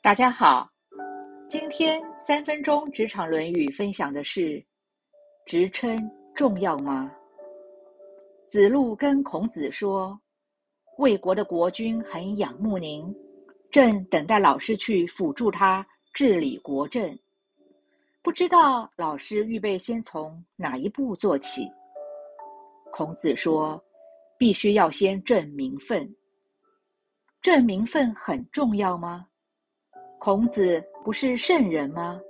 [0.00, 0.70] 大家好，
[1.48, 4.64] 今天三分钟职场《论语》分享的是：
[5.44, 5.98] 职称
[6.32, 7.10] 重要吗？
[8.46, 10.18] 子路跟孔子说
[10.98, 13.12] ：“魏国的国君很仰慕您，
[13.72, 15.84] 正等待老师去辅助他
[16.14, 17.18] 治理国政，
[18.22, 21.68] 不知道老师预备先从哪一步做起？”
[22.92, 23.82] 孔子说
[24.38, 26.08] ：“必须要先正名分。
[27.42, 29.26] 正名分很重要吗？”
[30.18, 32.20] 孔子不是圣人吗？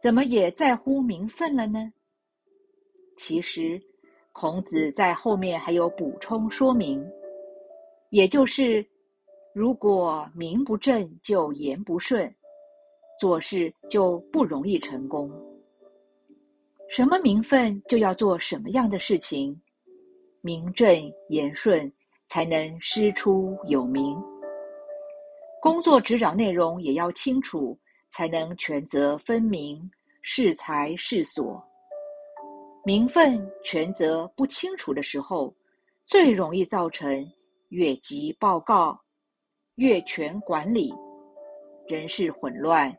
[0.00, 1.92] 怎么也在乎名分了呢？
[3.16, 3.80] 其实，
[4.32, 7.04] 孔子在后面还有补充说明，
[8.10, 8.86] 也就是，
[9.52, 12.32] 如果名不正就言不顺，
[13.18, 15.30] 做事就不容易成功。
[16.88, 19.60] 什么名分就要做什么样的事情，
[20.40, 21.92] 名正言顺
[22.26, 24.16] 才能师出有名。
[25.62, 27.78] 工作职掌内容也要清楚，
[28.08, 29.88] 才能权责分明，
[30.20, 31.64] 是才适所。
[32.84, 35.54] 名分权责不清楚的时候，
[36.04, 37.24] 最容易造成
[37.68, 39.00] 越级报告、
[39.76, 40.92] 越权管理、
[41.86, 42.92] 人事混乱、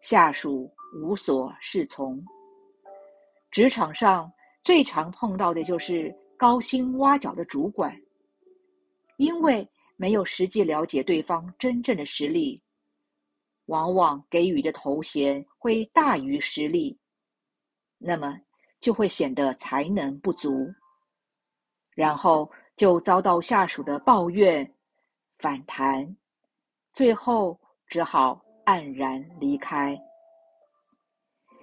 [0.00, 2.24] 下属无所适从。
[3.50, 8.00] 职场上最常碰到的就是高薪挖角的主管，
[9.16, 9.68] 因为。
[9.96, 12.62] 没有实际了解对方真正的实力，
[13.66, 16.98] 往往给予的头衔会大于实力，
[17.98, 18.40] 那么
[18.80, 20.72] 就会显得才能不足，
[21.94, 24.74] 然后就遭到下属的抱怨、
[25.38, 26.16] 反弹，
[26.92, 29.98] 最后只好黯然离开。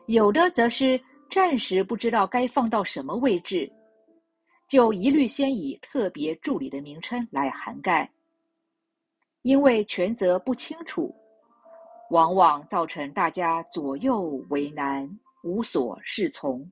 [0.08, 3.72] 有的则是暂时不知道该放到什么位置，
[4.68, 8.10] 就一律先以特别助理的名称来涵盖。
[9.44, 11.14] 因为权责不清楚，
[12.10, 15.10] 往往造成大家左右为难、
[15.44, 16.70] 无所适从。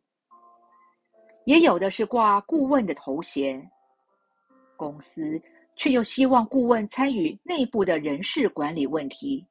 [1.45, 3.67] 也有的是挂顾问的头衔，
[4.77, 5.41] 公司
[5.75, 9.43] 却又希望顾问参与内部的人事管理问题。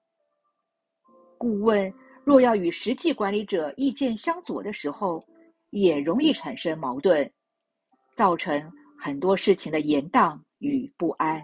[1.37, 1.93] 顾问
[2.25, 5.27] 若要与实际管理者意见相左的时候，
[5.71, 7.29] 也容易产生矛盾，
[8.15, 11.43] 造成很多事情的延宕与不安。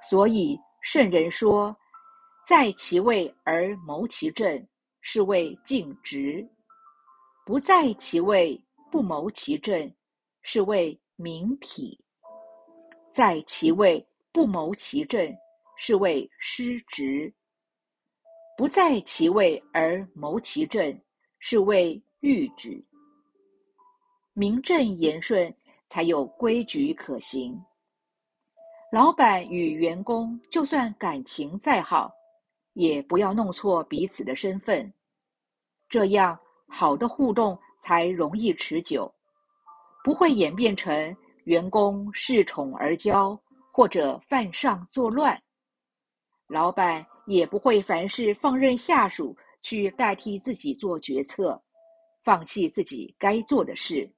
[0.00, 1.76] 所以圣人说
[2.46, 4.66] ：“在其位而谋其政，
[5.00, 6.46] 是谓尽职；
[7.44, 8.60] 不在其位
[8.90, 9.92] 不谋其政，
[10.42, 11.98] 是谓明体；
[13.10, 15.36] 在其位不谋其政，
[15.76, 17.32] 是谓失职；
[18.56, 20.96] 不在其位而谋其政，
[21.40, 22.86] 是谓逾矩。
[24.32, 25.52] 名正言顺，
[25.88, 27.60] 才有规矩可行。”
[28.90, 32.10] 老板与员工就算感情再好，
[32.72, 34.90] 也不要弄错彼此的身份，
[35.90, 36.38] 这样
[36.68, 39.14] 好的互动才容易持久，
[40.02, 43.38] 不会演变成员工恃宠而骄
[43.70, 45.38] 或者犯上作乱。
[46.46, 51.62] 老板也不会凡事放任下属去代替自己做决策，
[52.24, 54.10] 放弃自己该做的事。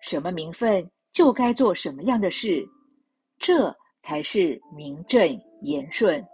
[0.00, 2.66] 什么名分就该做什么样的事。
[3.38, 6.26] 这才是名正言顺。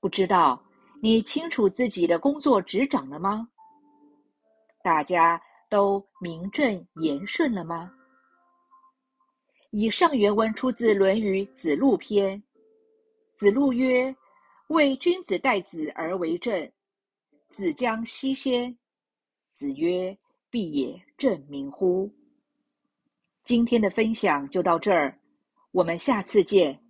[0.00, 0.62] 不知道
[1.02, 3.48] 你清楚自己的工作职掌了吗？
[4.82, 7.92] 大家都名正言顺了吗？
[9.70, 12.38] 以上原文出自《论语·子路篇》。
[13.34, 14.14] 子路曰
[14.68, 16.70] ：“为君子待子而为政，
[17.48, 18.78] 子将西先。”
[19.50, 20.16] 子曰
[20.48, 22.08] ：“必也正名乎？”
[23.42, 25.18] 今天的分享就到这儿。
[25.74, 26.83] 我们下次见。